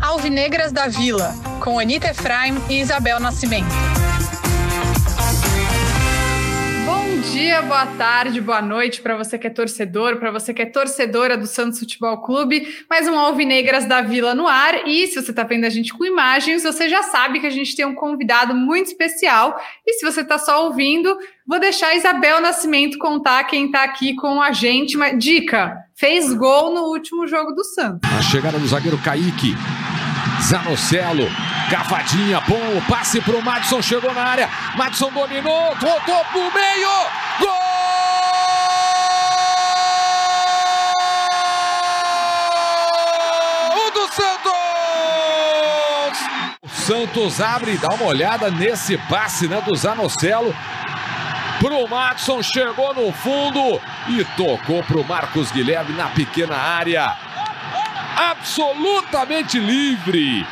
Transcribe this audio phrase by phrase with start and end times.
[0.00, 4.09] Alvinegras da Vila, com Anita Efraim e Isabel Nascimento.
[7.20, 11.36] Dia, boa tarde, boa noite para você que é torcedor, para você que é torcedora
[11.36, 12.66] do Santos Futebol Clube.
[12.88, 14.88] Mais um Alvinegras da Vila no ar.
[14.88, 17.76] E se você está vendo a gente com imagens, você já sabe que a gente
[17.76, 19.60] tem um convidado muito especial.
[19.86, 21.14] E se você está só ouvindo,
[21.46, 24.96] vou deixar a Isabel Nascimento contar quem está aqui com a gente.
[24.96, 28.10] Uma dica: fez gol no último jogo do Santos.
[28.10, 29.54] A chegada do zagueiro Kaique.
[30.42, 31.28] Zanocelo,
[31.70, 36.88] cavadinha, bom, o passe pro Madison, chegou na área, Madison dominou, voltou pro meio,
[37.38, 37.48] gol!
[43.94, 44.50] Do Santos!
[46.60, 50.52] O Santos abre, dá uma olhada nesse passe né, do Zanocelo,
[51.60, 57.16] pro Madison, chegou no fundo e tocou pro Marcos Guilherme na pequena área.
[58.16, 60.44] Absolutamente livre.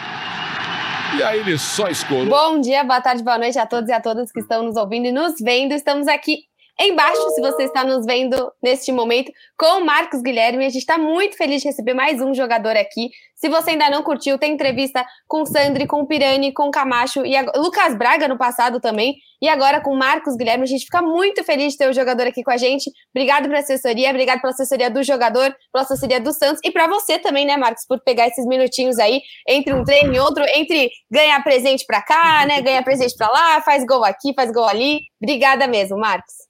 [1.17, 2.27] E aí ele só escorou.
[2.27, 5.06] Bom dia, boa tarde, boa noite a todos e a todas que estão nos ouvindo
[5.06, 5.73] e nos vendo.
[5.73, 6.48] Estamos aqui
[6.87, 10.65] embaixo, se você está nos vendo neste momento, com o Marcos Guilherme.
[10.65, 13.11] A gente está muito feliz de receber mais um jogador aqui.
[13.34, 17.43] Se você ainda não curtiu, tem entrevista com Sandri, com Pirani, com Camacho e a...
[17.56, 19.17] Lucas Braga no passado também.
[19.41, 20.65] E agora com Marcos Guilherme.
[20.65, 22.91] A gente fica muito feliz de ter o jogador aqui com a gente.
[23.15, 27.19] Obrigado pela assessoria, obrigado pela assessoria do jogador, pela assessoria do Santos e para você
[27.19, 31.43] também, né, Marcos, por pegar esses minutinhos aí entre um treino e outro, entre ganhar
[31.43, 35.01] presente para cá, né, ganhar presente para lá, faz gol aqui, faz gol ali.
[35.21, 36.48] Obrigada mesmo, Marcos.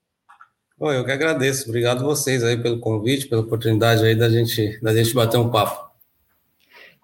[0.78, 1.68] Bom, eu que agradeço.
[1.68, 5.88] Obrigado vocês aí pelo convite, pela oportunidade aí da gente, da gente bater um papo.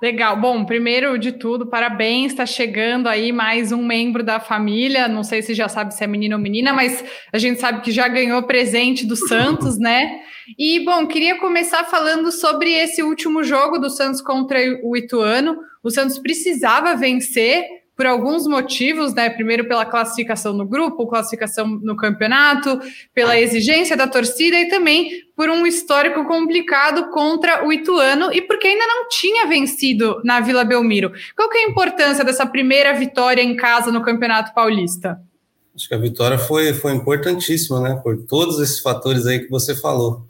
[0.01, 0.37] Legal.
[0.37, 2.31] Bom, primeiro de tudo, parabéns.
[2.31, 5.09] Está chegando aí mais um membro da família.
[5.09, 7.91] Não sei se já sabe se é menino ou menina, mas a gente sabe que
[7.91, 10.21] já ganhou presente do Santos, né?
[10.57, 15.57] E, bom, queria começar falando sobre esse último jogo do Santos contra o Ituano.
[15.83, 17.65] O Santos precisava vencer
[17.97, 19.31] por alguns motivos, né?
[19.31, 22.81] Primeiro pela classificação no grupo, classificação no campeonato,
[23.15, 28.67] pela exigência da torcida e também por um histórico complicado contra o Ituano e porque
[28.67, 31.13] ainda não tinha vencido na Vila Belmiro.
[31.37, 35.21] Qual que é a importância dessa primeira vitória em casa no Campeonato Paulista?
[35.75, 38.01] Acho que a vitória foi, foi importantíssima, né?
[38.03, 40.25] Por todos esses fatores aí que você falou.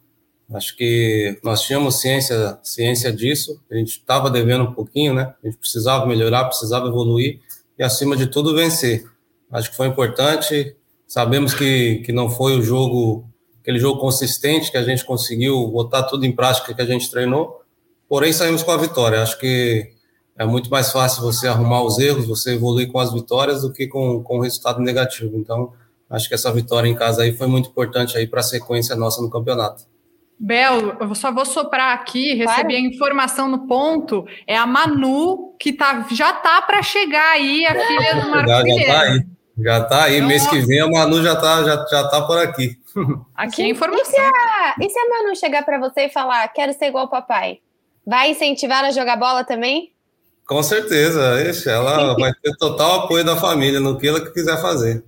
[0.52, 5.34] Acho que nós tínhamos ciência, ciência disso, a gente estava devendo um pouquinho, né?
[5.42, 7.41] A gente precisava melhorar, precisava evoluir
[7.79, 9.05] e, acima de tudo, vencer.
[9.51, 10.77] Acho que foi importante.
[11.07, 13.29] Sabemos que, que não foi o jogo,
[13.61, 17.61] aquele jogo consistente que a gente conseguiu botar tudo em prática que a gente treinou,
[18.09, 19.23] porém saímos com a vitória.
[19.23, 19.93] Acho que
[20.37, 23.87] é muito mais fácil você arrumar os erros, você evoluir com as vitórias do que
[23.87, 25.37] com, com o resultado negativo.
[25.37, 25.73] Então,
[26.11, 29.23] acho que essa vitória em casa aí foi muito importante aí para a sequência nossa
[29.23, 29.85] no campeonato.
[30.39, 34.27] Bel, eu só vou soprar aqui, recebi a informação no ponto.
[34.47, 38.62] É a Manu que tá, já tá para chegar aí, a filha do Marcos já,
[38.67, 39.27] já tá aí,
[39.59, 40.17] já tá aí.
[40.17, 42.77] Então, Mês que vem a Manu já tá, já, já tá por aqui.
[43.34, 44.05] Aqui é a informação.
[44.05, 47.05] E se a, e se a Manu chegar para você e falar, quero ser igual
[47.05, 47.59] ao papai?
[48.06, 49.93] Vai incentivar a jogar bola também?
[50.47, 55.03] Com certeza, Ixi, ela vai ter total apoio da família no que ela quiser fazer.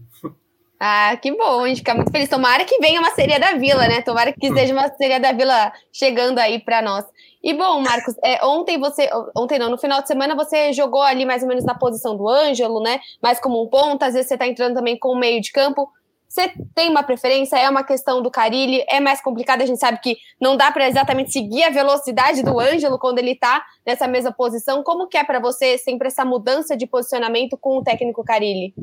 [0.78, 2.28] Ah, que bom, a gente fica muito feliz.
[2.28, 4.02] Tomara que venha uma seria da Vila, né?
[4.02, 7.04] Tomara que esteja uma seria da Vila chegando aí para nós.
[7.42, 11.24] E bom, Marcos, é, ontem você, ontem não, no final de semana você jogou ali
[11.24, 13.00] mais ou menos na posição do Ângelo, né?
[13.22, 15.88] Mais como um ponto, às vezes você tá entrando também com o meio de campo.
[16.28, 17.56] Você tem uma preferência?
[17.56, 18.84] É uma questão do Carilli?
[18.90, 19.62] É mais complicado?
[19.62, 23.34] A gente sabe que não dá para exatamente seguir a velocidade do Ângelo quando ele
[23.34, 24.82] tá nessa mesma posição.
[24.82, 28.74] Como que é para você sempre essa mudança de posicionamento com o técnico Carilli?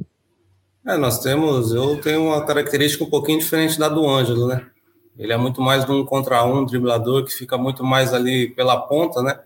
[0.85, 4.65] É, nós temos, eu tenho uma característica um pouquinho diferente da do Ângelo, né?
[5.17, 8.75] Ele é muito mais de um contra um, driblador, que fica muito mais ali pela
[8.81, 9.39] ponta, né?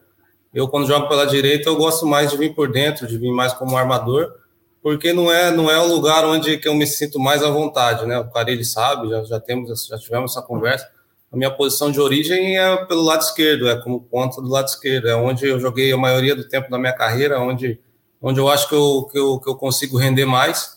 [0.51, 3.53] Eu, quando jogo pela direita, eu gosto mais de vir por dentro, de vir mais
[3.53, 4.33] como armador,
[4.81, 8.07] porque não é não é o lugar onde que eu me sinto mais à vontade,
[8.07, 8.17] né?
[8.17, 10.89] O cara, ele sabe, já, já, temos, já tivemos essa conversa.
[11.31, 15.07] A minha posição de origem é pelo lado esquerdo, é como ponta do lado esquerdo,
[15.07, 17.79] é onde eu joguei a maioria do tempo da minha carreira, onde,
[18.19, 20.76] onde eu acho que eu, que, eu, que eu consigo render mais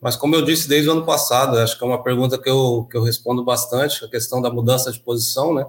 [0.00, 2.86] mas como eu disse desde o ano passado, acho que é uma pergunta que eu,
[2.90, 5.66] que eu respondo bastante, a questão da mudança de posição, né?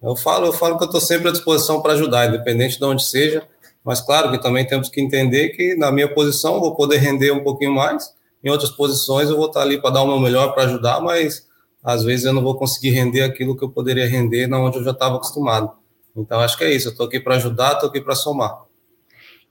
[0.00, 3.04] Eu falo, eu falo que eu estou sempre à disposição para ajudar, independente de onde
[3.04, 3.46] seja,
[3.84, 7.32] mas claro que também temos que entender que na minha posição eu vou poder render
[7.32, 8.12] um pouquinho mais,
[8.42, 11.46] em outras posições eu vou estar ali para dar o meu melhor para ajudar, mas
[11.82, 14.84] às vezes eu não vou conseguir render aquilo que eu poderia render na onde eu
[14.84, 15.72] já estava acostumado.
[16.16, 18.62] Então acho que é isso, eu estou aqui para ajudar, estou aqui para somar.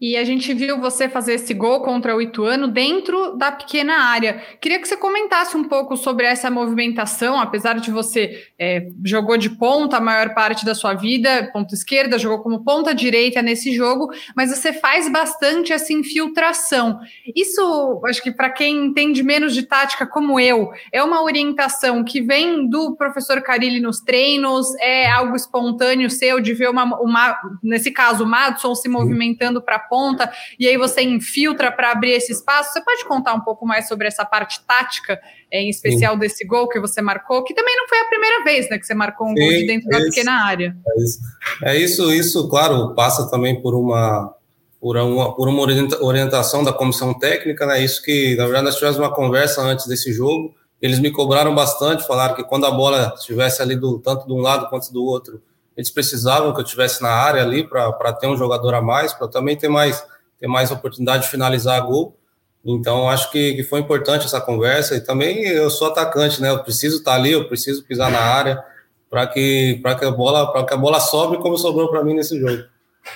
[0.01, 4.41] E a gente viu você fazer esse gol contra o Ituano dentro da pequena área.
[4.59, 9.51] Queria que você comentasse um pouco sobre essa movimentação, apesar de você é, jogou de
[9.51, 14.09] ponta a maior parte da sua vida, ponta esquerda, jogou como ponta direita nesse jogo,
[14.35, 16.99] mas você faz bastante essa infiltração.
[17.35, 22.21] Isso, acho que para quem entende menos de tática como eu, é uma orientação que
[22.21, 27.91] vem do professor Carilli nos treinos, é algo espontâneo seu de ver uma, uma nesse
[27.91, 32.71] caso, o Madison se movimentando para ponta, e aí você infiltra para abrir esse espaço.
[32.71, 35.19] Você pode contar um pouco mais sobre essa parte tática,
[35.51, 36.19] em especial Sim.
[36.19, 38.93] desse gol que você marcou, que também não foi a primeira vez né, que você
[38.93, 40.73] marcou um Sim, gol de dentro da pequena área.
[40.87, 41.19] É isso.
[41.63, 44.33] é isso, isso, claro, passa também por uma
[44.79, 45.61] por uma, por uma
[46.01, 47.83] orientação da comissão técnica, né?
[47.83, 50.55] Isso que, na verdade, nós tivemos uma conversa antes desse jogo.
[50.81, 54.39] Eles me cobraram bastante, falaram que quando a bola estivesse ali do, tanto de um
[54.39, 55.39] lado quanto do outro,
[55.81, 59.27] eles precisavam que eu estivesse na área ali para ter um jogador a mais, para
[59.27, 60.05] também ter mais,
[60.39, 62.15] ter mais oportunidade de finalizar a gol.
[62.63, 64.95] Então, acho que, que, foi importante essa conversa.
[64.95, 66.51] E também eu sou atacante, né?
[66.51, 68.63] Eu preciso estar ali, eu preciso pisar na área
[69.09, 72.63] para que, que, a bola, que a bola sobre como sobrou para mim nesse jogo.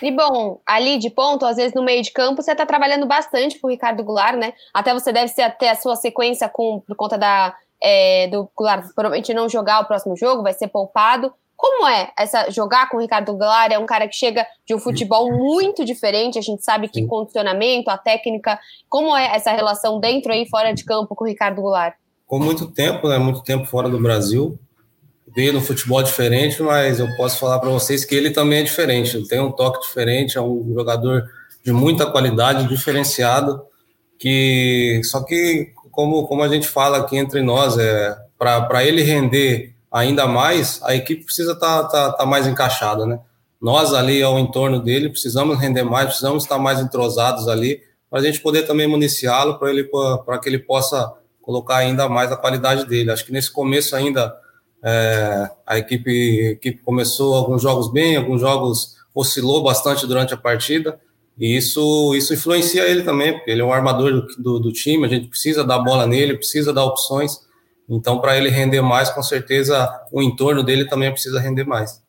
[0.02, 3.60] E bom, ali de ponto, às vezes no meio de campo, você está trabalhando bastante
[3.60, 4.54] com o Ricardo Goulart, né?
[4.74, 9.32] Até você deve ter a sua sequência com, por conta da, é, do Goulart provavelmente
[9.36, 11.32] não jogar o próximo jogo, vai ser poupado.
[11.58, 13.72] Como é essa jogar com o Ricardo Goulart?
[13.72, 16.38] É um cara que chega de um futebol muito diferente.
[16.38, 18.60] A gente sabe que condicionamento, a técnica.
[18.90, 21.96] Como é essa relação dentro e fora de campo com o Ricardo Goulart?
[22.28, 23.18] Com muito tempo, né?
[23.18, 24.60] Muito tempo fora do Brasil.
[25.34, 29.16] Veio no futebol diferente, mas eu posso falar para vocês que ele também é diferente.
[29.16, 31.24] Ele tem um toque diferente, é um jogador
[31.64, 33.62] de muita qualidade, diferenciado.
[34.20, 39.75] Que só que como como a gente fala aqui entre nós, é para ele render
[39.96, 43.18] ainda mais, a equipe precisa estar tá, tá, tá mais encaixada, né?
[43.62, 48.22] Nós ali ao entorno dele precisamos render mais, precisamos estar mais entrosados ali para a
[48.22, 49.86] gente poder também municiá-lo para ele
[50.26, 53.10] para que ele possa colocar ainda mais a qualidade dele.
[53.10, 54.36] Acho que nesse começo ainda
[54.84, 56.12] é, a equipe,
[56.52, 61.00] equipe começou alguns jogos bem, alguns jogos oscilou bastante durante a partida
[61.40, 65.06] e isso isso influencia ele também, porque ele é um armador do, do, do time.
[65.06, 67.45] A gente precisa dar bola nele, precisa dar opções.
[67.90, 72.04] Então, para ele render mais, com certeza o entorno dele também precisa render mais.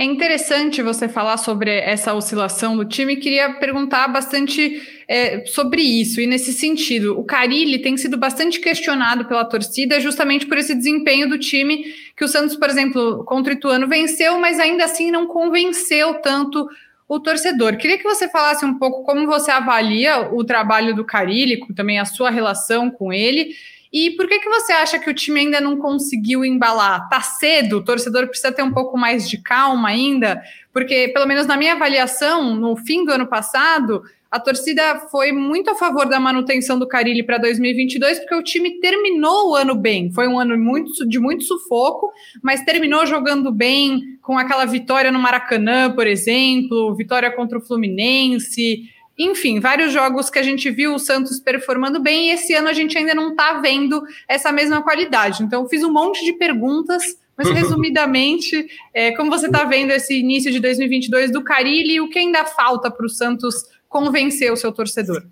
[0.00, 3.16] É interessante você falar sobre essa oscilação do time.
[3.16, 7.20] Queria perguntar bastante é, sobre isso e nesse sentido.
[7.20, 11.84] O Carilli tem sido bastante questionado pela torcida justamente por esse desempenho do time
[12.16, 16.66] que o Santos, por exemplo, contra o Ituano venceu, mas ainda assim não convenceu tanto
[17.06, 17.76] o torcedor.
[17.76, 22.06] Queria que você falasse um pouco como você avalia o trabalho do Carilli, também a
[22.06, 23.54] sua relação com ele
[23.92, 27.08] e por que, que você acha que o time ainda não conseguiu embalar?
[27.08, 27.78] Tá cedo?
[27.78, 30.40] O torcedor precisa ter um pouco mais de calma ainda?
[30.72, 35.70] Porque, pelo menos na minha avaliação, no fim do ano passado, a torcida foi muito
[35.70, 40.12] a favor da manutenção do Carilli para 2022, porque o time terminou o ano bem.
[40.12, 45.18] Foi um ano muito, de muito sufoco, mas terminou jogando bem, com aquela vitória no
[45.18, 48.84] Maracanã, por exemplo, vitória contra o Fluminense.
[49.22, 52.72] Enfim, vários jogos que a gente viu o Santos performando bem e esse ano a
[52.72, 55.42] gente ainda não está vendo essa mesma qualidade.
[55.42, 57.02] Então, fiz um monte de perguntas,
[57.36, 62.08] mas resumidamente, é, como você está vendo esse início de 2022 do Carilli e o
[62.08, 63.56] que ainda falta para o Santos
[63.90, 65.22] convencer o seu torcedor?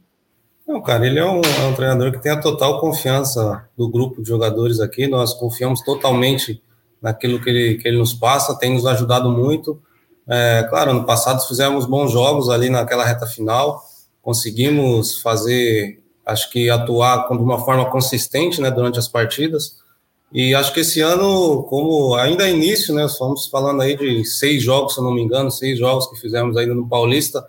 [0.66, 4.20] Não, cara, ele é um, é um, treinador que tem a total confiança do grupo
[4.20, 5.06] de jogadores aqui.
[5.06, 6.62] Nós confiamos totalmente
[7.00, 9.80] naquilo que ele, que ele nos passa, tem nos ajudado muito.
[10.28, 13.82] É, claro, no passado fizemos bons jogos ali naquela reta final,
[14.20, 19.76] conseguimos fazer, acho que atuar de uma forma consistente né, durante as partidas.
[20.30, 24.62] E acho que esse ano, como ainda é início, né, estamos falando aí de seis
[24.62, 27.42] jogos, se eu não me engano, seis jogos que fizemos ainda no Paulista,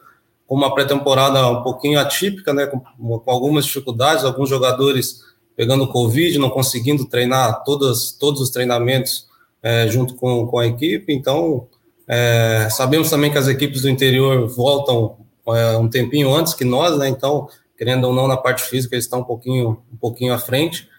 [0.47, 5.21] com uma pré-temporada um pouquinho atípica, né, com, com, algumas dificuldades, alguns jogadores
[5.57, 9.27] pegando Covid, não conseguindo treinar todos os treinamentos
[9.61, 11.67] é, junto com, com a equipe, então
[12.09, 15.17] é, sabemos também que as equipes do interior voltam
[15.49, 17.07] é, um tempinho antes que nós, né?
[17.07, 17.47] Então,
[17.77, 20.89] querendo ou não, na parte física eles estão um pouquinho, um pouquinho à frente.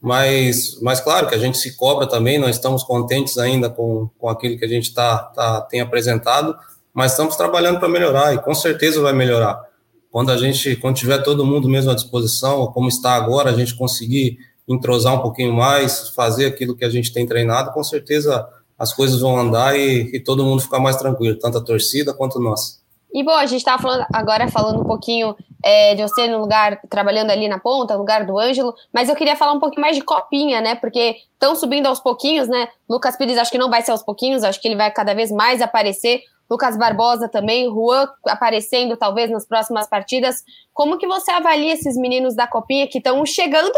[0.00, 4.28] Mas, mas claro que a gente se cobra também, nós estamos contentes ainda com, com
[4.28, 6.54] aquilo que a gente tá, tá, tem apresentado,
[6.92, 9.62] mas estamos trabalhando para melhorar e com certeza vai melhorar.
[10.10, 13.74] Quando a gente, quando tiver todo mundo mesmo à disposição, como está agora, a gente
[13.74, 18.46] conseguir entrosar um pouquinho mais, fazer aquilo que a gente tem treinado, com certeza
[18.78, 22.40] as coisas vão andar e, e todo mundo ficar mais tranquilo, tanto a torcida quanto
[22.40, 22.82] nós.
[23.14, 26.80] E bom, a gente estava falando agora falando um pouquinho é, de você no lugar,
[26.90, 29.94] trabalhando ali na ponta, no lugar do Ângelo, mas eu queria falar um pouquinho mais
[29.94, 30.74] de copinha, né?
[30.74, 32.66] Porque estão subindo aos pouquinhos, né?
[32.90, 35.30] Lucas Pires acho que não vai ser aos pouquinhos, acho que ele vai cada vez
[35.30, 36.22] mais aparecer.
[36.50, 40.42] Lucas Barbosa também, Juan aparecendo talvez nas próximas partidas.
[40.72, 43.72] Como que você avalia esses meninos da Copinha que estão chegando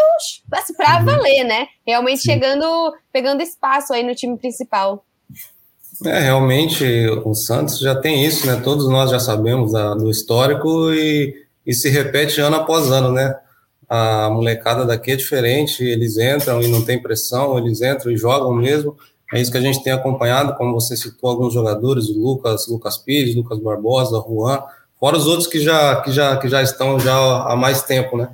[0.53, 1.69] assim, para valer, né?
[1.87, 2.33] Realmente Sim.
[2.33, 5.05] chegando, pegando espaço aí no time principal.
[6.05, 6.85] É, realmente
[7.25, 8.61] o Santos já tem isso, né?
[8.63, 13.35] Todos nós já sabemos a, do histórico e, e se repete ano após ano, né?
[13.89, 18.53] A molecada daqui é diferente, eles entram e não tem pressão, eles entram e jogam
[18.53, 18.97] mesmo.
[19.33, 22.97] É isso que a gente tem acompanhado, como você citou alguns jogadores, o Lucas, Lucas
[22.97, 24.63] Pires, Lucas Barbosa, Juan,
[25.01, 28.31] fora os outros que já, que já, que já estão já há mais tempo, né?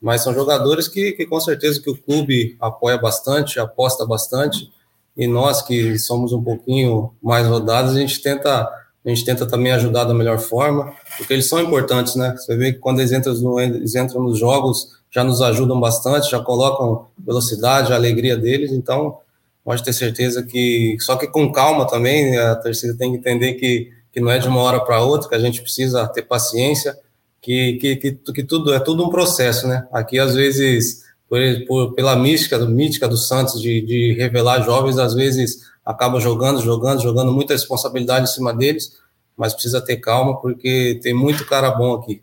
[0.00, 4.72] Mas são jogadores que, que com certeza que o clube apoia bastante, aposta bastante,
[5.16, 8.70] e nós que somos um pouquinho mais rodados, a gente tenta
[9.04, 12.36] a gente tenta também ajudar da melhor forma, porque eles são importantes, né?
[12.36, 16.30] Você vê que quando eles entram, no, eles entram nos jogos, já nos ajudam bastante,
[16.30, 19.18] já colocam velocidade, a alegria deles, então
[19.64, 23.90] pode ter certeza que, só que com calma também, a torcida tem que entender que,
[24.12, 26.96] que não é de uma hora para outra, que a gente precisa ter paciência,
[27.40, 29.86] que, que, que, que, tudo é tudo um processo, né?
[29.92, 35.14] Aqui, às vezes, por, por, pela mística, mítica do Santos de, de revelar jovens, às
[35.14, 38.92] vezes acaba jogando, jogando, jogando muita responsabilidade em cima deles,
[39.36, 42.22] mas precisa ter calma, porque tem muito cara bom aqui.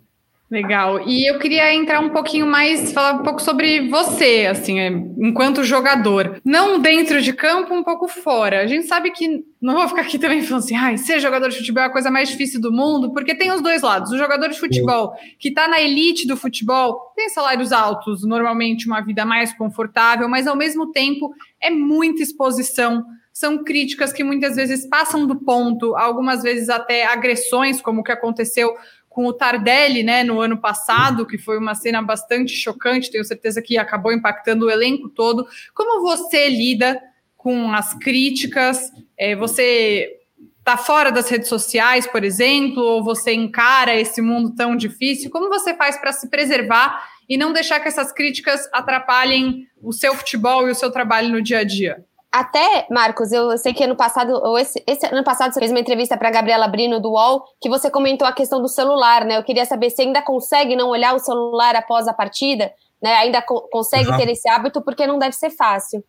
[0.50, 1.08] Legal.
[1.08, 5.64] E eu queria entrar um pouquinho mais, falar um pouco sobre você, assim, é, enquanto
[5.64, 6.42] jogador.
[6.44, 8.62] Não dentro de campo, um pouco fora.
[8.62, 11.58] A gente sabe que não vou ficar aqui também falando assim, ai, ser jogador de
[11.58, 14.12] futebol é a coisa mais difícil do mundo, porque tem os dois lados.
[14.12, 19.02] O jogador de futebol que está na elite do futebol tem salários altos, normalmente uma
[19.02, 23.06] vida mais confortável, mas ao mesmo tempo é muita exposição
[23.40, 28.12] são críticas que muitas vezes passam do ponto, algumas vezes até agressões, como o que
[28.12, 28.76] aconteceu
[29.10, 33.62] com o Tardelli, né, no ano passado, que foi uma cena bastante chocante, tenho certeza
[33.62, 35.48] que acabou impactando o elenco todo.
[35.74, 37.02] Como você lida
[37.36, 38.92] com as críticas?
[39.18, 40.20] É, você
[40.60, 45.32] está fora das redes sociais, por exemplo, ou você encara esse mundo tão difícil?
[45.32, 50.14] Como você faz para se preservar e não deixar que essas críticas atrapalhem o seu
[50.14, 52.06] futebol e o seu trabalho no dia a dia?
[52.32, 55.80] Até, Marcos, eu sei que ano passado, ou esse, esse ano passado, você fez uma
[55.80, 59.38] entrevista para Gabriela Brino do UOL, que você comentou a questão do celular, né?
[59.38, 62.72] Eu queria saber se ainda consegue não olhar o celular após a partida,
[63.02, 63.16] né?
[63.16, 64.18] Ainda co consegue uhum.
[64.18, 66.04] ter esse hábito, porque não deve ser fácil.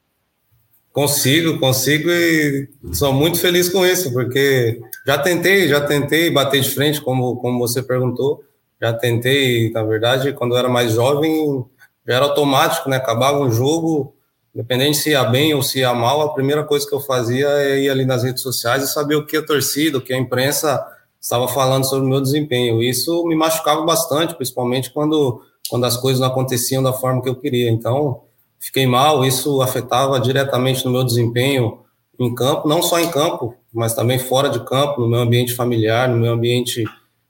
[0.93, 6.69] Consigo, consigo e sou muito feliz com isso, porque já tentei, já tentei bater de
[6.69, 8.43] frente, como, como você perguntou,
[8.79, 11.65] já tentei, na verdade, quando eu era mais jovem,
[12.07, 12.97] já era automático, né?
[12.97, 14.15] Acabava um jogo,
[14.55, 17.81] Independente se ia bem ou se ia mal, a primeira coisa que eu fazia é
[17.81, 20.85] ir ali nas redes sociais e saber o que a torcida, o que a imprensa
[21.21, 22.83] estava falando sobre o meu desempenho.
[22.83, 27.37] Isso me machucava bastante, principalmente quando, quando as coisas não aconteciam da forma que eu
[27.37, 27.71] queria.
[27.71, 28.23] Então,
[28.59, 31.81] fiquei mal, isso afetava diretamente no meu desempenho
[32.19, 36.09] em campo, não só em campo, mas também fora de campo, no meu ambiente familiar,
[36.09, 36.85] no meu ambiente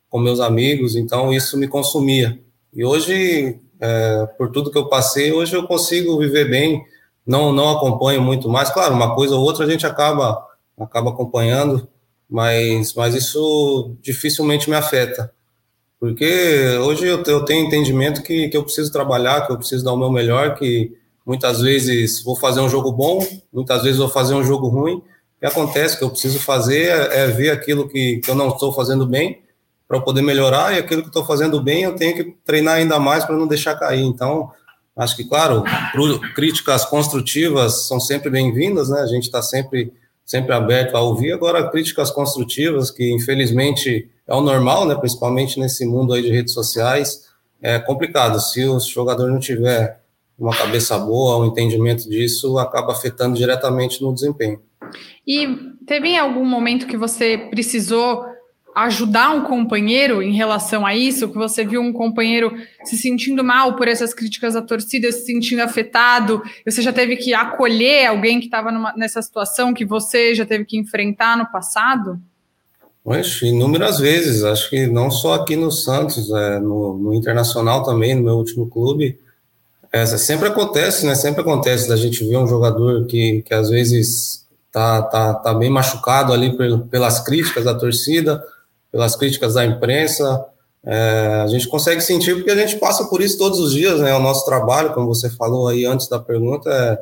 [0.09, 0.97] com meus amigos.
[0.97, 2.41] Então, isso me consumia.
[2.73, 6.83] E hoje, é, por tudo que eu passei, hoje eu consigo viver bem
[7.27, 8.71] não não acompanho muito mais.
[8.71, 10.47] Claro, uma coisa ou outra a gente acaba
[10.79, 11.89] acaba acompanhando,
[12.29, 15.33] mas mas isso dificilmente me afeta.
[16.00, 19.93] Porque hoje eu, eu tenho entendimento que, que eu preciso trabalhar, que eu preciso dar
[19.93, 20.97] o meu melhor, que
[21.27, 25.03] muitas vezes vou fazer um jogo bom, muitas vezes vou fazer um jogo ruim.
[25.39, 28.73] Que acontece que eu preciso fazer é, é ver aquilo que, que eu não estou
[28.73, 29.43] fazendo bem
[29.87, 33.25] para poder melhorar, e aquilo que estou fazendo bem eu tenho que treinar ainda mais
[33.25, 34.03] para não deixar cair.
[34.03, 34.50] Então,
[35.00, 35.62] Acho que, claro,
[36.35, 39.00] críticas construtivas são sempre bem-vindas, né?
[39.00, 39.95] A gente está sempre,
[40.26, 41.33] sempre aberto a ouvir.
[41.33, 44.95] Agora, críticas construtivas, que infelizmente é o normal, né?
[44.95, 47.30] Principalmente nesse mundo aí de redes sociais,
[47.62, 48.38] é complicado.
[48.40, 50.02] Se o jogador não tiver
[50.38, 54.61] uma cabeça boa, um entendimento disso, acaba afetando diretamente no desempenho.
[55.26, 55.49] E
[55.87, 58.23] teve algum momento que você precisou
[58.75, 62.53] ajudar um companheiro em relação a isso, que você viu um companheiro
[62.85, 67.35] se sentindo mal por essas críticas da torcida, se sentindo afetado, você já teve que
[67.35, 72.21] acolher alguém que estava nessa situação que você já teve que enfrentar no passado?
[73.03, 78.15] Poxa, inúmeras vezes, acho que não só aqui no Santos, é, no, no, Internacional também,
[78.15, 79.19] no meu último clube,
[79.91, 84.47] é, sempre acontece, né, sempre acontece da gente ver um jogador que, que às vezes
[84.71, 86.57] tá, tá, tá bem machucado ali
[86.89, 88.41] pelas críticas da torcida,
[88.90, 90.44] pelas críticas da imprensa.
[90.85, 94.14] É, a gente consegue sentir porque a gente passa por isso todos os dias, né?
[94.14, 96.99] O nosso trabalho, como você falou aí antes da pergunta, é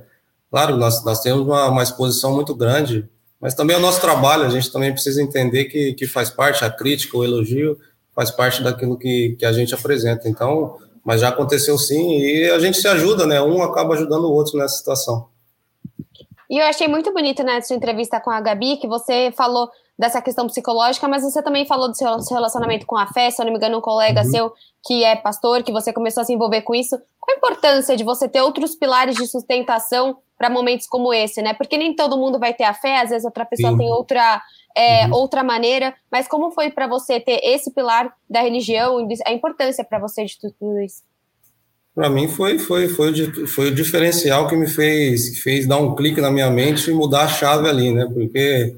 [0.50, 3.08] claro, nós, nós temos uma, uma exposição muito grande,
[3.40, 6.64] mas também é o nosso trabalho, a gente também precisa entender que, que faz parte,
[6.64, 7.78] a crítica, o elogio,
[8.14, 10.28] faz parte daquilo que, que a gente apresenta.
[10.28, 13.40] Então, mas já aconteceu sim, e a gente se ajuda, né?
[13.40, 15.28] Um acaba ajudando o outro nessa situação.
[16.50, 20.46] E eu achei muito bonito né, entrevista com a Gabi que você falou dessa questão
[20.46, 23.58] psicológica, mas você também falou do seu relacionamento com a fé, se eu não me
[23.58, 24.30] engano, um colega uhum.
[24.30, 24.52] seu
[24.86, 26.96] que é pastor, que você começou a se envolver com isso.
[27.20, 31.52] Qual a importância de você ter outros pilares de sustentação para momentos como esse, né?
[31.52, 33.78] Porque nem todo mundo vai ter a fé, às vezes outra pessoa Sim.
[33.78, 34.40] tem outra,
[34.74, 35.14] é, uhum.
[35.14, 39.98] outra maneira, mas como foi para você ter esse pilar da religião, a importância para
[39.98, 41.02] você de tudo isso?
[41.98, 45.78] Para mim foi, foi, foi, o, foi o diferencial que me fez, que fez dar
[45.78, 48.06] um clique na minha mente e mudar a chave ali, né?
[48.14, 48.76] Porque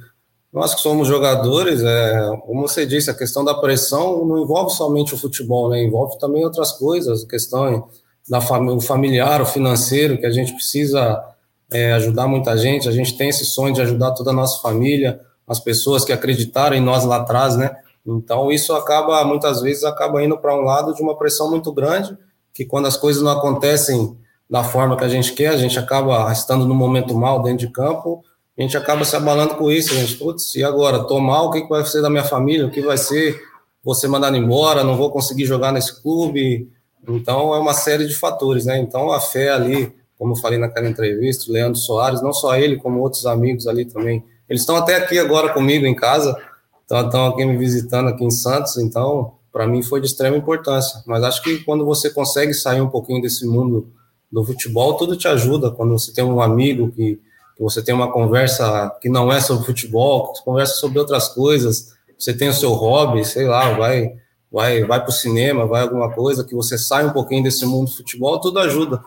[0.50, 5.12] nós que somos jogadores, é, como você disse, a questão da pressão não envolve somente
[5.12, 5.84] o futebol, né?
[5.84, 7.90] Envolve também outras coisas, a questão
[8.26, 11.22] da fam o familiar, o financeiro, que a gente precisa
[11.70, 12.88] é, ajudar muita gente.
[12.88, 16.74] A gente tem esse sonho de ajudar toda a nossa família, as pessoas que acreditaram
[16.74, 17.70] em nós lá atrás, né?
[18.06, 22.16] Então isso acaba muitas vezes acaba indo para um lado de uma pressão muito grande,
[22.52, 24.16] que quando as coisas não acontecem
[24.48, 27.72] da forma que a gente quer, a gente acaba estando no momento mal dentro de
[27.72, 28.24] campo
[28.60, 31.66] a gente acaba se abalando com isso, a gente, putz, e agora, tomar, o que,
[31.66, 33.40] vai ser da minha família, o que vai ser?
[33.82, 36.70] Você mandado embora, não vou conseguir jogar nesse clube,
[37.08, 40.86] então é uma série de fatores, né, então a fé ali, como eu falei naquela
[40.86, 44.96] entrevista, o Leandro Soares, não só ele, como outros amigos ali também, eles estão até
[44.96, 46.36] aqui agora comigo em casa,
[46.82, 51.22] estão aqui me visitando aqui em Santos, então para mim foi de extrema importância, mas
[51.22, 53.88] acho que quando você consegue sair um pouquinho desse mundo
[54.30, 57.20] do futebol, tudo te ajuda, quando você tem um amigo que
[57.60, 61.92] que você tem uma conversa que não é sobre futebol, que conversa sobre outras coisas,
[62.18, 64.14] você tem o seu hobby, sei lá, vai
[64.50, 67.90] vai vai para o cinema, vai alguma coisa, que você sai um pouquinho desse mundo
[67.90, 69.02] do futebol, tudo ajuda.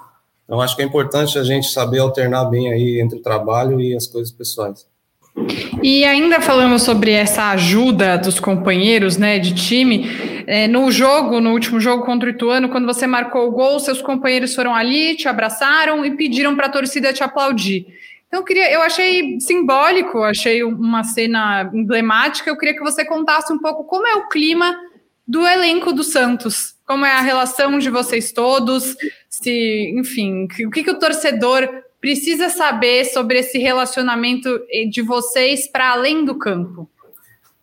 [0.46, 3.96] Então acho que é importante a gente saber alternar bem aí entre o trabalho e
[3.96, 4.86] as coisas pessoais.
[5.82, 10.08] E ainda falando sobre essa ajuda dos companheiros, né, de time,
[10.48, 14.02] é, no jogo, no último jogo contra o Ituano, quando você marcou o gol, seus
[14.02, 17.88] companheiros foram ali, te abraçaram e pediram para a torcida te aplaudir.
[18.28, 22.50] Então, eu, queria, eu achei simbólico, achei uma cena emblemática.
[22.50, 24.76] Eu queria que você contasse um pouco como é o clima
[25.28, 28.96] do elenco do Santos, como é a relação de vocês todos,
[29.30, 31.70] se, enfim, o que, que o torcedor
[32.02, 34.60] precisa saber sobre esse relacionamento
[34.90, 36.90] de vocês para além do campo.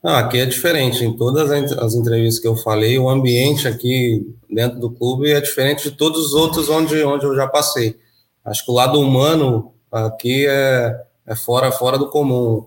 [0.03, 1.05] Aqui é diferente.
[1.05, 5.91] Em todas as entrevistas que eu falei, o ambiente aqui dentro do clube é diferente
[5.91, 7.97] de todos os outros onde, onde eu já passei.
[8.45, 12.67] Acho que o lado humano Aqui é, é fora, fora do comum.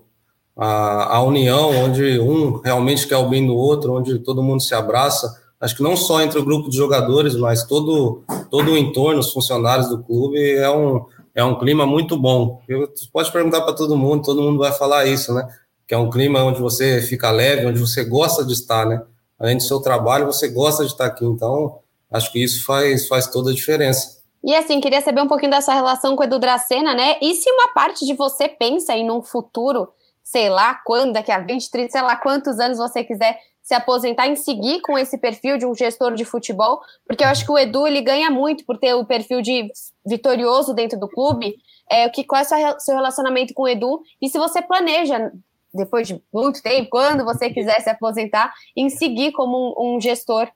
[0.56, 4.76] A, a união, onde um realmente quer o bem do outro, onde todo mundo se
[4.76, 9.20] abraça, acho que não só entre o grupo de jogadores, mas todo, todo o entorno,
[9.20, 12.62] os funcionários do clube, é um, é um clima muito bom.
[12.68, 15.48] Eu, pode perguntar para todo mundo, todo mundo vai falar isso, né?
[15.88, 19.02] Que é um clima onde você fica leve, onde você gosta de estar, né?
[19.40, 21.26] Além do seu trabalho, você gosta de estar aqui.
[21.26, 21.80] Então,
[22.12, 24.24] acho que isso faz, faz toda a diferença.
[24.44, 27.18] E assim, queria saber um pouquinho da sua relação com o Edu Dracena, né?
[27.22, 29.88] E se uma parte de você pensa em um futuro,
[30.22, 34.28] sei lá quando, daqui a 20, 30, sei lá quantos anos você quiser se aposentar,
[34.28, 36.82] em seguir com esse perfil de um gestor de futebol?
[37.08, 39.72] Porque eu acho que o Edu ele ganha muito por ter o perfil de
[40.06, 41.56] vitorioso dentro do clube.
[41.90, 44.02] É, que, qual é o seu relacionamento com o Edu?
[44.22, 45.32] E se você planeja,
[45.74, 50.48] depois de muito tempo, quando você quiser se aposentar, em seguir como um, um gestor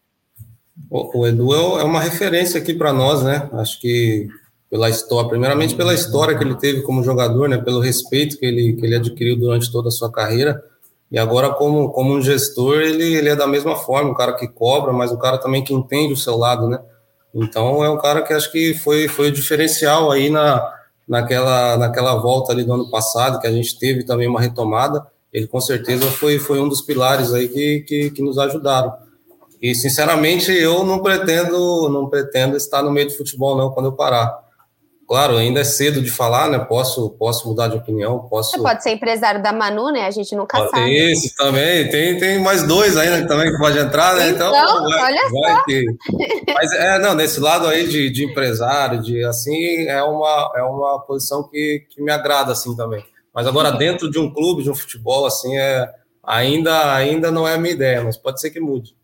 [0.89, 3.49] o, o Edu é, é uma referência aqui para nós, né?
[3.53, 4.27] Acho que
[4.69, 7.58] pela história, primeiramente pela história que ele teve como jogador, né?
[7.58, 10.62] Pelo respeito que ele, que ele adquiriu durante toda a sua carreira.
[11.10, 14.47] E agora, como, como um gestor, ele, ele é da mesma forma, um cara que
[14.47, 16.80] cobra, mas um cara também que entende o seu lado, né?
[17.34, 20.77] Então, é um cara que acho que foi, foi o diferencial aí na,
[21.08, 25.06] naquela, naquela volta ali do ano passado, que a gente teve também uma retomada.
[25.32, 28.93] Ele, com certeza, foi, foi um dos pilares aí que, que, que nos ajudaram.
[29.62, 33.93] E sinceramente eu não pretendo, não pretendo estar no meio do futebol não quando eu
[33.93, 34.46] parar.
[35.08, 36.60] Claro, ainda é cedo de falar, né?
[36.60, 38.52] Posso, posso mudar de opinião, posso.
[38.52, 40.06] Você pode ser empresário da Manu, né?
[40.06, 40.93] A gente nunca pode sabe.
[40.93, 44.28] Esse também, tem, tem mais dois ainda também que pode entrar, né?
[44.28, 45.63] Então, então vai, olha vai só.
[45.63, 45.86] Ter.
[46.54, 51.00] Mas é, não, nesse lado aí de, de empresário, de assim, é uma, é uma
[51.00, 53.02] posição que, que me agrada assim também.
[53.34, 55.89] Mas agora dentro de um clube, de um futebol, assim, é
[56.22, 58.96] ainda, ainda não é a minha ideia, mas pode ser que mude.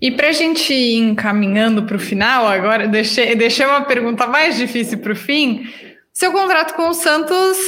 [0.00, 4.56] E para a gente ir encaminhando para o final, agora deixei, deixei uma pergunta mais
[4.56, 5.68] difícil para o fim.
[6.12, 7.58] Seu contrato com o Santos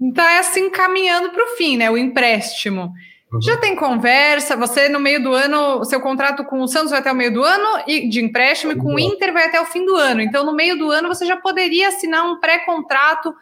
[0.00, 1.90] está assim caminhando para o fim, né?
[1.90, 2.92] O empréstimo.
[3.32, 3.42] Uhum.
[3.42, 4.56] Já tem conversa?
[4.56, 7.42] Você no meio do ano, seu contrato com o Santos vai até o meio do
[7.42, 10.20] ano e de empréstimo, e com o Inter vai até o fim do ano.
[10.20, 13.34] Então, no meio do ano, você já poderia assinar um pré-contrato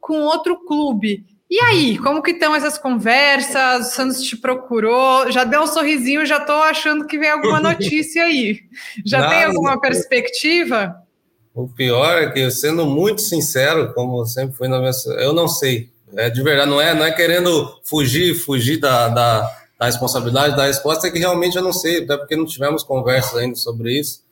[0.00, 1.24] com outro clube.
[1.50, 3.88] E aí, como que estão essas conversas?
[3.88, 8.24] O Santos te procurou, já deu um sorrisinho, já estou achando que vem alguma notícia
[8.24, 8.60] aí.
[9.04, 10.96] Já Nada, tem alguma perspectiva?
[11.54, 15.90] O pior é que, sendo muito sincero, como sempre fui na minha, eu não sei.
[16.16, 20.66] É de verdade, não é, não é querendo fugir, fugir da, da, da responsabilidade da
[20.66, 24.22] resposta é que realmente eu não sei, até porque não tivemos conversas ainda sobre isso.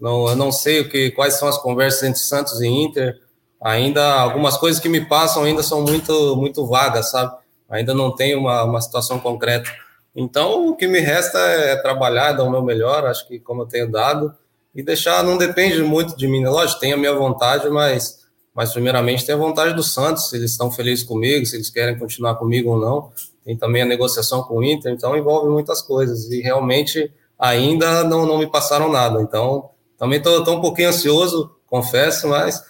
[0.00, 3.20] Não, eu não sei o que, quais são as conversas entre Santos e Inter.
[3.62, 7.36] Ainda algumas coisas que me passam ainda são muito muito vagas, sabe?
[7.70, 9.70] Ainda não tem uma, uma situação concreta.
[10.14, 13.66] Então, o que me resta é trabalhar, dar o meu melhor, acho que como eu
[13.66, 14.34] tenho dado,
[14.74, 16.50] e deixar, não depende muito de mim, né?
[16.50, 18.20] lógico, tem a minha vontade, mas,
[18.54, 21.98] mas primeiramente tem a vontade do Santos, se eles estão felizes comigo, se eles querem
[21.98, 23.10] continuar comigo ou não,
[23.44, 28.26] tem também a negociação com o Inter, então envolve muitas coisas, e realmente ainda não,
[28.26, 32.62] não me passaram nada, então também estou um pouquinho ansioso, confesso, mas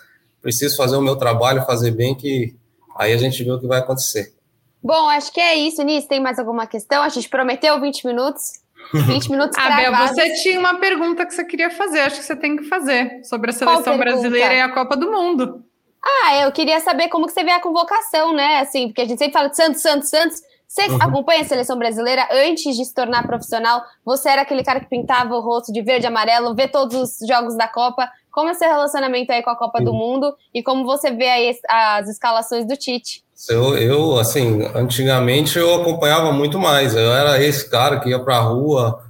[0.43, 2.55] preciso fazer o meu trabalho, fazer bem, que
[2.97, 4.35] aí a gente vê o que vai acontecer.
[4.83, 6.09] Bom, acho que é isso, Nisso.
[6.09, 7.03] Tem mais alguma questão?
[7.03, 8.61] A gente prometeu 20 minutos.
[8.93, 12.57] 20 minutos Abel, você tinha uma pergunta que você queria fazer, acho que você tem
[12.57, 15.65] que fazer, sobre a seleção brasileira e a Copa do Mundo.
[16.05, 18.59] Ah, eu queria saber como que você vê a convocação, né?
[18.59, 20.43] Assim, porque a gente sempre fala de Santos, Santos, Santos.
[20.67, 20.99] Você uhum.
[21.01, 23.83] acompanha a seleção brasileira antes de se tornar profissional?
[24.05, 27.29] Você era aquele cara que pintava o rosto de verde e amarelo, vê todos os
[27.29, 28.11] jogos da Copa.
[28.33, 31.55] Como é seu relacionamento aí com a Copa do Mundo e como você vê aí
[31.69, 33.23] as escalações do Tite?
[33.49, 36.97] Eu, eu, assim, antigamente eu acompanhava muito mais.
[36.97, 39.03] Eu era esse cara que ia para a rua,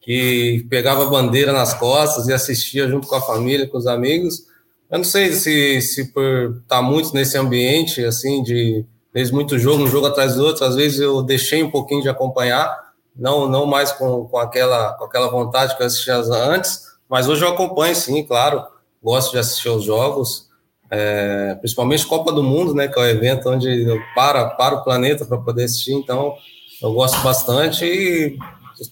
[0.00, 4.46] que pegava bandeira nas costas e assistia junto com a família, com os amigos.
[4.90, 9.58] Eu não sei se, se por estar tá muito nesse ambiente, assim, de fez muito
[9.58, 12.74] jogo, um jogo atrás do outro, às vezes eu deixei um pouquinho de acompanhar,
[13.14, 17.44] não, não mais com, com, aquela, com aquela vontade que eu assistia antes, mas hoje
[17.44, 18.64] eu acompanho, sim, claro,
[19.02, 20.48] gosto de assistir os jogos,
[20.88, 24.84] é, principalmente Copa do Mundo, né, que é o evento onde eu para, para o
[24.84, 26.34] planeta para poder assistir, então
[26.80, 27.84] eu gosto bastante.
[27.84, 28.38] E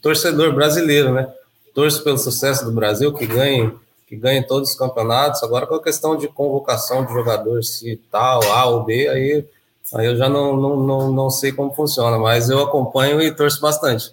[0.02, 1.32] torcedor brasileiro, né,
[1.72, 3.72] torço pelo sucesso do Brasil, que ganhe,
[4.06, 8.42] que ganhe todos os campeonatos, agora com a questão de convocação de jogadores, se tal,
[8.52, 9.46] A ou B, aí,
[9.94, 13.60] aí eu já não, não, não, não sei como funciona, mas eu acompanho e torço
[13.60, 14.12] bastante.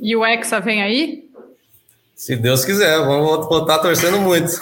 [0.00, 1.31] E o Hexa vem aí?
[2.22, 4.52] Se Deus quiser, vamos estar torcendo muito.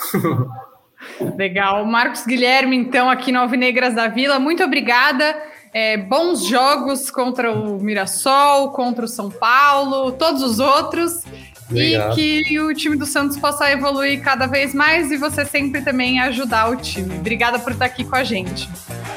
[1.36, 1.84] Legal.
[1.84, 5.36] Marcos Guilherme, então, aqui no Alvinegras da Vila, muito obrigada.
[5.70, 11.22] É, bons jogos contra o Mirassol, contra o São Paulo, todos os outros.
[11.68, 12.18] Obrigado.
[12.18, 16.18] E que o time do Santos possa evoluir cada vez mais e você sempre também
[16.18, 17.14] ajudar o time.
[17.18, 18.70] Obrigada por estar aqui com a gente.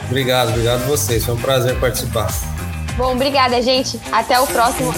[0.07, 1.23] Obrigado, obrigado a vocês.
[1.23, 2.27] Foi um prazer participar.
[2.95, 3.99] Bom, obrigada, gente.
[4.11, 4.93] Até o próximo.